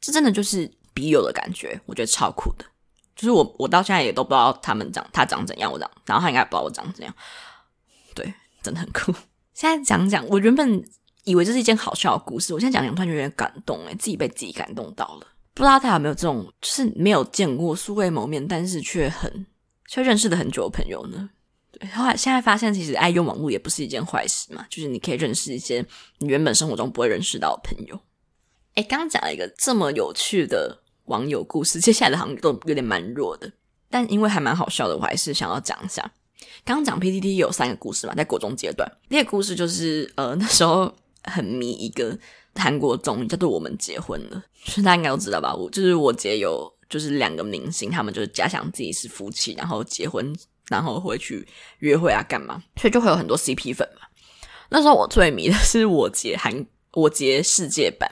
[0.00, 2.64] 这真的就是笔友的感觉，我觉得超酷的。
[3.16, 7.14] 就是我，我到现在也都不知道他们长他长怎样，我长，然后他应该不知道我长怎样。
[8.14, 9.12] 对，真的很酷。
[9.52, 10.82] 现在讲讲，我原本
[11.24, 15.26] 以为这是一件好笑的故事，我现在讲讲突然有点感动，诶，自己被自己感动到了。
[15.52, 19.44] 不知道大家有没有这种，就是没有见过素未谋面，但是却很
[19.86, 21.28] 却认识了很久的朋友呢？
[21.72, 25.84] 对，后来现在发现，其实爱用网络也不是一件坏事嘛，就是你可以认识一些
[26.18, 28.00] 你原本生活中不会认识到的朋友。
[28.74, 33.52] 诶，刚刚讲了一个这么有趣的网友故事，接下来的好像都有点蛮弱的，
[33.88, 36.12] 但因为还蛮好笑的，我还是想要讲一下。
[36.64, 40.92] 刚刚讲 PTT 有三个故事嘛，在国中阶段，第一个故事就是呃那时候
[41.24, 42.18] 很迷一个
[42.54, 45.54] 韩国综艺叫做《我们结婚了》，就是大家应该都知道吧？
[45.54, 50.34] 我就是我姐有就是两个明星，他们就是假想自己是夫妻，然后结婚。
[50.70, 51.46] 然后会去
[51.80, 52.62] 约会啊，干嘛？
[52.76, 54.06] 所以就会有很多 CP 粉嘛。
[54.70, 58.08] 那时候我最迷的 是我杰韩我杰世界版，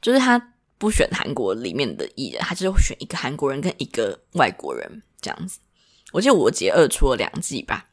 [0.00, 5.58] 就是他不选韩国里面的艺人，他就是会选一个韩国人跟一个外国人这样子。
[6.12, 7.88] 我记得我杰二出了两季吧，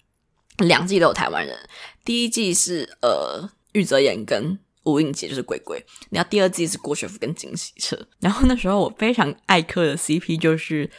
[0.59, 1.57] 两季都有台湾人。
[2.05, 5.85] 第一季是呃玉泽演跟吴映洁，就是鬼鬼。
[6.09, 8.07] 然后第二季是郭学福跟金喜澈。
[8.21, 10.89] 然后那时候我非常爱磕的 CP 就是。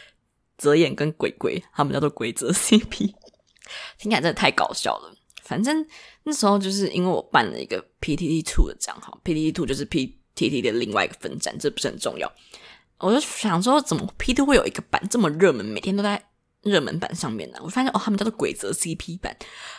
[0.63, 3.13] 泽演跟鬼鬼，他们叫做鬼泽 CP，
[3.97, 5.13] 听起来真的太搞笑了。
[5.41, 5.85] 反正
[6.23, 12.31] 那时候就是因为我办了一个 PTT Two 的账号，PTT Two 就是 PTT 的另外一个分站，这不是很重要。
[12.99, 16.23] 我就想说，怎么 PTT 会有一个版这么热门，每天都在
[16.61, 17.59] 热门版上面呢？
[17.61, 19.35] 我发现哦，他们叫做鬼泽 CP 版，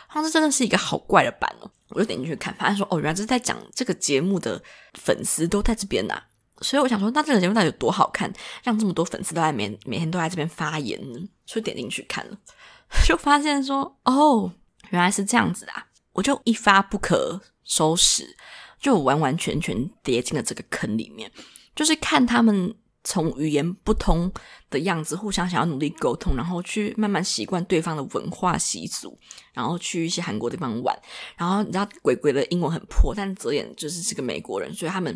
[0.07, 1.71] 他说这真的是一个好怪的版哦。
[1.89, 4.61] 我就点进去看，发现说哦，原来是在讲这个节目的
[4.93, 6.27] 粉丝都在这边呐、啊。
[6.65, 11.19] 所以我想说，那这个节目到底有多好看，让这么多粉丝都在每每天都在这边发言呢？
[11.45, 12.37] 所以点进去看了，
[13.05, 14.51] 就发现说，哦，
[14.89, 15.85] 原来是这样子啊！
[16.13, 18.35] 我就一发不可收拾，
[18.79, 21.31] 就完完全全跌进了这个坑里面。
[21.75, 22.73] 就是看他们
[23.03, 24.31] 从语言不通
[24.71, 29.15] 的样子，互相想要努力沟通，然后去慢慢习惯对方的文化习俗，
[29.53, 30.97] 然后去一些韩国地方玩。
[31.37, 35.15] 然后你知道，鬼鬼的英文很破，但泽演就是是个美国人，所以他们。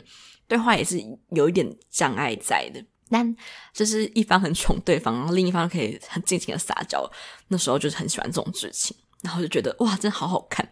[0.49, 3.35] 对话也是有一点障碍在的，但
[3.71, 7.07] 就是一方很宠对方，然后另一方可以很尽情的撒娇。
[7.49, 10.67] 那时候就是很喜欢这种剧情，然后就觉得哇，真好好看。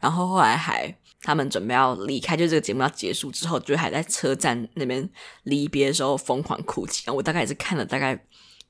[0.00, 5.08] 然后后来还他们准备要离开，就这个节目要结束之后，就还在车站那边
[5.44, 7.08] 离别的时候疯狂哭泣。
[7.08, 8.20] 我大概也是看了大概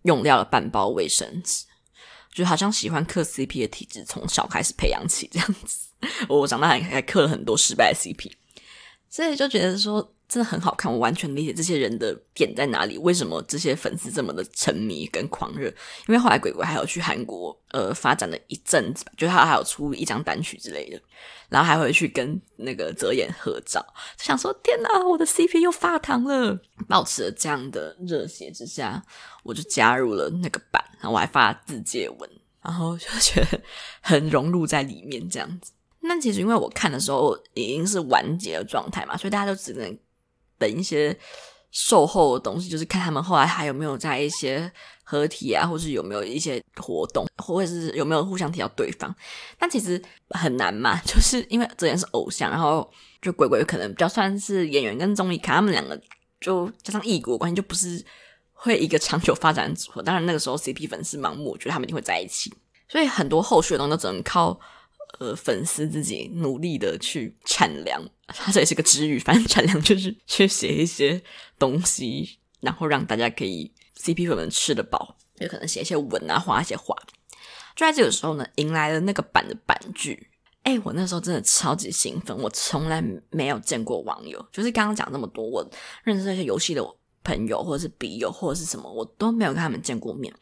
[0.02, 1.64] 用掉了半包卫生纸，
[2.30, 5.88] 就好像喜欢磕 CP 的体质从小开始培养起这样子。
[6.28, 8.30] 我长大还还磕了很多失败的 CP，
[9.08, 10.14] 所以就觉得说。
[10.32, 15.68] 真的很好看，我完全理解这些人的点在哪里，为什么这些粉丝这么的沉迷跟狂热？
[16.08, 20.98] 因为后来鬼鬼还有去韩国呃发展了一阵子吧，就他还有出一张单曲之类的，
[21.50, 23.84] 然后还会去跟那个泽演合照，
[24.16, 26.58] 就想说天哪，我的 CP 又发糖了！
[26.88, 29.04] 保持了这样的热血之下，
[29.42, 32.30] 我就加入了那个版，然后我还发自介文，
[32.62, 33.60] 然后就觉得
[34.00, 35.72] 很融入在里面这样子。
[36.00, 39.98] 那其实因为我看的时候已经是完结的状态嘛，所以大家都只能。
[40.62, 41.16] 等一些
[41.72, 44.70] 售后的东西，就是看他们后来还有没有在一些
[45.02, 49.12] 合体啊，或是有没有一些活动，或者是有没有互相提到对方。
[49.58, 52.88] 但其实很难嘛， 就是因为之前是偶像，然后
[53.20, 56.00] 就鬼鬼可能比较算是演员跟综艺咖，他们两个
[56.40, 58.04] 就加上异国关系，就不是
[58.52, 60.00] 会一个长久发展组合。
[60.02, 62.54] 当然那个时候 CP 粉丝盲目，我觉得他们一定会在一起，
[62.88, 64.60] 所以很多后续的东西都只能靠。
[65.20, 68.02] 呃，粉丝自己努力的去产粮，
[68.36, 71.22] 它这也是个支语，反正产量就是去写一些
[71.58, 76.96] 东西，然后让大家可以 CP 粉们吃得饱，也可能写一些文啊，画一些画。
[77.74, 80.28] 就在这个时候呢，迎来了那个版的版剧，
[80.62, 85.66] 哎，我那时候真的超级兴奋，我从来没有见过网友，就是刚刚讲那么多，我
[86.04, 86.84] 认识那些游戏的
[87.24, 90.32] 朋友，或者是笔友，或者是什么，我都没有跟他们见过面。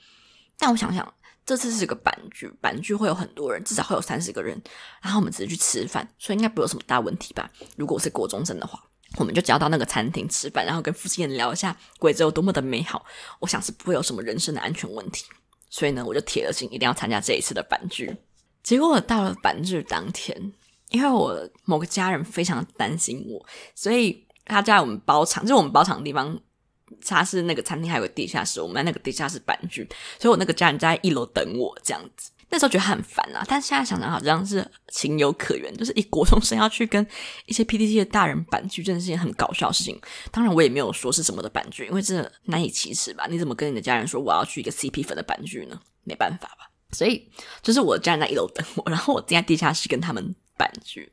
[0.59, 1.15] 但我想想，
[1.51, 4.57] 这次是个板聚，板聚会有很多人，至少会有三十个人，
[5.03, 7.51] 然后我们只是去吃饭，所以应该不会有什么大问题吧？
[7.77, 8.81] 如果我是国中生的话，
[9.17, 13.05] 我们就只要到那个餐厅吃饭，然后跟附近人聊一下鬼子有多么的美好，
[13.41, 15.25] 我想是不会有什么人身的安全问题。
[15.69, 18.17] 所以呢，我就铁了心一定要参加这一次的板聚。
[18.63, 20.53] 结果我到了板剧当天，
[20.91, 23.45] 因为我某个家人非常担心我，
[23.75, 26.41] 所以他在我们包场，就是我们包场的地方，
[27.07, 29.87] 他是那个餐厅还有个地下室，我们在那个地下室板剧，
[30.19, 32.31] 所以我那个家人在一楼等我这样子。
[32.53, 37.07] 那时候觉得很烦啊，但现在想想好像是情有可原，就是一国中生要去跟
[37.47, 39.97] 一些 PTT 的大人板剧，真的是件很搞笑的事情。
[40.33, 43.29] 当然我也没有说是什么的板剧，因为真的难以启齿吧？
[43.31, 45.81] 你怎么跟你的家人说我要去一个 CP 粉的板剧呢？
[46.03, 46.69] 没办法吧？
[46.91, 47.31] 所以
[47.63, 51.13] 就是我家人在一楼等我，然后我进在地下室跟他们板剧。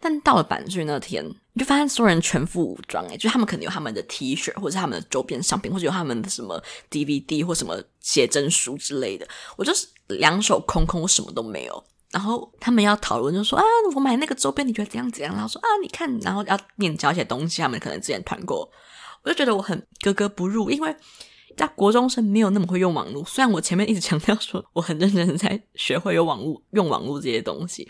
[0.00, 9.26] 但到了板剧那天，你就发现所有人全副武装，诶，就他们可能有他们的 T 恤，或者他们的周边商品，或者有他们的什么 DVD 或什么写真书之类的。
[9.56, 11.84] 我就是两手空空，我什么都没有。
[12.10, 15.34] 然后他们要讨论，就说啊，我买那个周边，你觉得怎样怎样？
[15.34, 18.70] 然后说啊，你看，然后要念交一些东西，他们可能之前团购，
[19.22, 20.94] 我就觉得我很格格不入，因为。
[21.56, 27.88] 在国中生没有那么会用网络，虽然我前面一直强调说我很认真在学会用网络、用网络这些东西，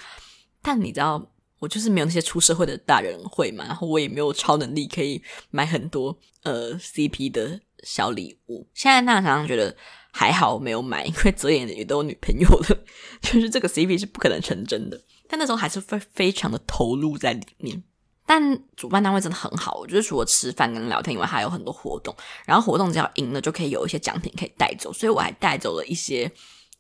[0.61, 1.27] 但你知道，
[1.65, 8.69] 我就是没有那些出社会的大人会嘛，然后我也没有超能力可以买很多呃 CP 的小礼物。
[8.75, 9.75] 现在那常常觉得
[10.13, 12.85] 还好没有买，因为泽演也都有女朋友了，
[13.23, 15.03] 就是这个 CP 是不可能成真的。
[15.27, 17.83] 但那时候还是非非常的投入在里面。
[18.27, 18.41] 但
[18.77, 22.15] 主办单位真的很好，我觉得除了吃饭跟聊天以外，还有很多活动。
[22.47, 24.93] 然后活动只要赢了，就可以有一些奖品可以带走。
[24.93, 26.31] 所以我还带走了一些，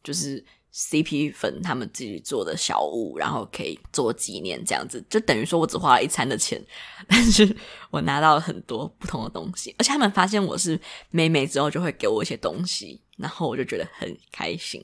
[0.03, 0.43] 就是
[0.75, 5.01] CP 粉他们自己做的小物，然后可以做纪念这样子。
[5.09, 6.61] 就等于说我只花了一餐的钱，
[7.07, 7.57] 但是
[7.91, 9.73] 我拿到了很多不同的东西。
[9.79, 14.83] 而且他们发现我是妹妹之后，就会给我一些东西，然后我就觉得很开心。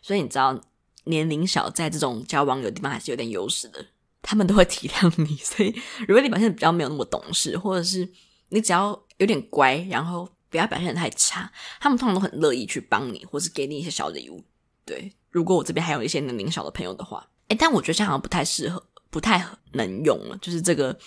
[0.00, 0.58] 所以你知道，
[1.04, 3.84] 年龄小在这种交网友的地方还是有点优势的。
[4.22, 5.74] 他们都会体谅你，所以
[6.08, 8.08] 如果你表现比较没有那么懂事，或者是
[8.48, 14.42] 你只要有点乖，然后不要表现得太差，他们通常都很乐意去帮你，或是给你一些小礼物。
[14.90, 20.36] 对，如果我这边还有一些年龄小的朋友的话，诶，但我觉得这样好像不太适合，不太能用了。
[20.42, 20.98] 就是这个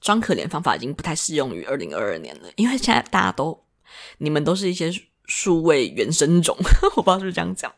[0.00, 3.64] 装可怜方法已经不太适用于二零二二年了，因为现在大家都，
[4.18, 4.92] 你们都是一些
[5.26, 6.56] 数位原生种，
[6.96, 7.72] 我不知道是不是这样讲，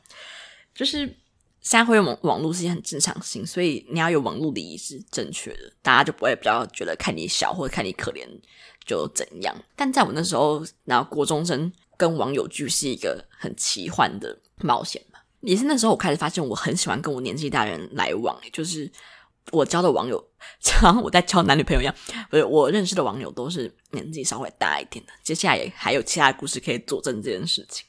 [0.75, 1.19] 就是。
[1.65, 8.27] 现在会用网网络是一件很正常性，所以你要有网络礼仪是正确的，大家就不会比较觉得看你小或者看你可怜
[8.85, 9.55] 就怎样。
[9.77, 15.01] 但在我那时候，然后国中生跟网友聚是一个很奇幻的冒险，
[15.43, 18.91] 也是那时候我开始发现我很喜欢跟我年纪大人来往，就是
[19.51, 20.23] 我交的网友，
[20.61, 21.95] 像我在交男女朋友一样，
[22.31, 25.13] 不是我认识的网友都是年纪稍微大一点的。
[25.23, 27.87] 接下来还有其他故事可以佐证这件事情，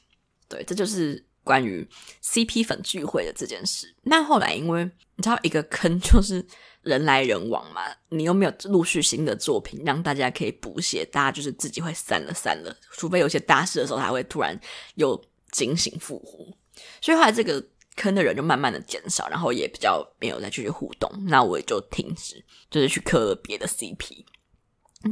[0.48, 1.24] 对，这就是。
[1.44, 1.86] 关于
[2.22, 4.82] CP 粉聚会的这件事，那后来因为
[5.16, 6.42] 你知道一个坑就是
[6.80, 14.58] 人来人往嘛，你又没有陆续新的作品让大家可以补血，大家就是自己会散了散了，除非有些大事的时候才会突然
[14.94, 16.46] 又惊醒复活，
[17.00, 17.64] 所以后来这个
[17.96, 24.24] 坑的人就慢慢的减少，然后也比较没有再继续互动，那我也就停止，就是去磕别的 CP，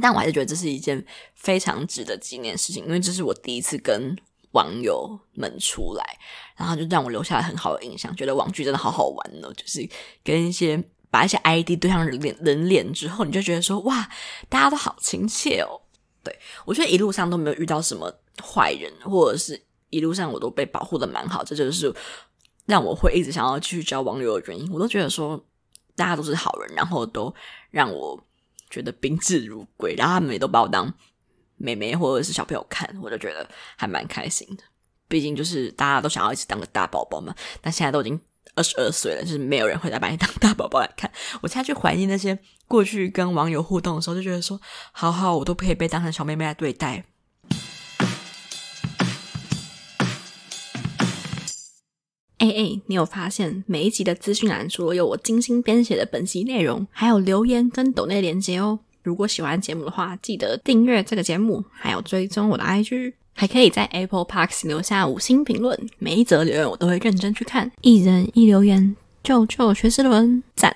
[0.01, 1.05] 但我还是觉得这是一件
[1.35, 4.15] 非常值得纪念的事情，因为这是我第一次跟。
[4.53, 6.05] 网友们出来，
[6.55, 9.51] 然后就让我留下了很好的印象，觉得网剧真的好好玩哦。
[9.57, 9.89] 就是
[10.23, 14.07] 跟一些把一些 ID 对上人脸人脸之后，你就觉得说哇，
[14.49, 15.81] 大家都好亲切哦。
[16.23, 19.59] 对，我觉得一路上都没有遇到什么坏人，或者是
[19.93, 21.93] 一路上我都被保护的蛮好，这就是
[22.65, 24.71] 让我会一直想要继续交网友的原因。
[24.71, 25.41] 我都觉得说
[25.95, 27.33] 大家都是好人，然后都
[27.71, 28.21] 让我
[28.69, 30.93] 觉得宾至如归，然后他们也都把我当。
[31.55, 34.63] 妹妹或者是小朋友看，我就觉得还蛮开心的。
[35.07, 37.33] 毕竟就是大家都想要一直当个大宝宝嘛。
[37.61, 38.19] 但现在都已经
[38.55, 41.09] 二十二岁了，就是没有人会再把你当大宝宝来看。
[41.41, 42.37] 我现在去怀念那些
[42.67, 44.59] 过去跟网友互动的时候，就觉得说，
[44.91, 47.05] 好好，我都可以被当成小妹妹来对待。
[52.43, 58.77] 哎哎，你有发现每一集的资讯栏除了有我精心编写的本集内容，还有留言跟抖内连接哦。
[59.01, 67.71] 如果喜欢节目的话，记得订阅这个节目，还有追踪我的 IG，还可以在 Apple Park 留下五星评论，每一则留言我都会认真去看。
[67.79, 70.75] 一人一留言，救救学之伦，赞！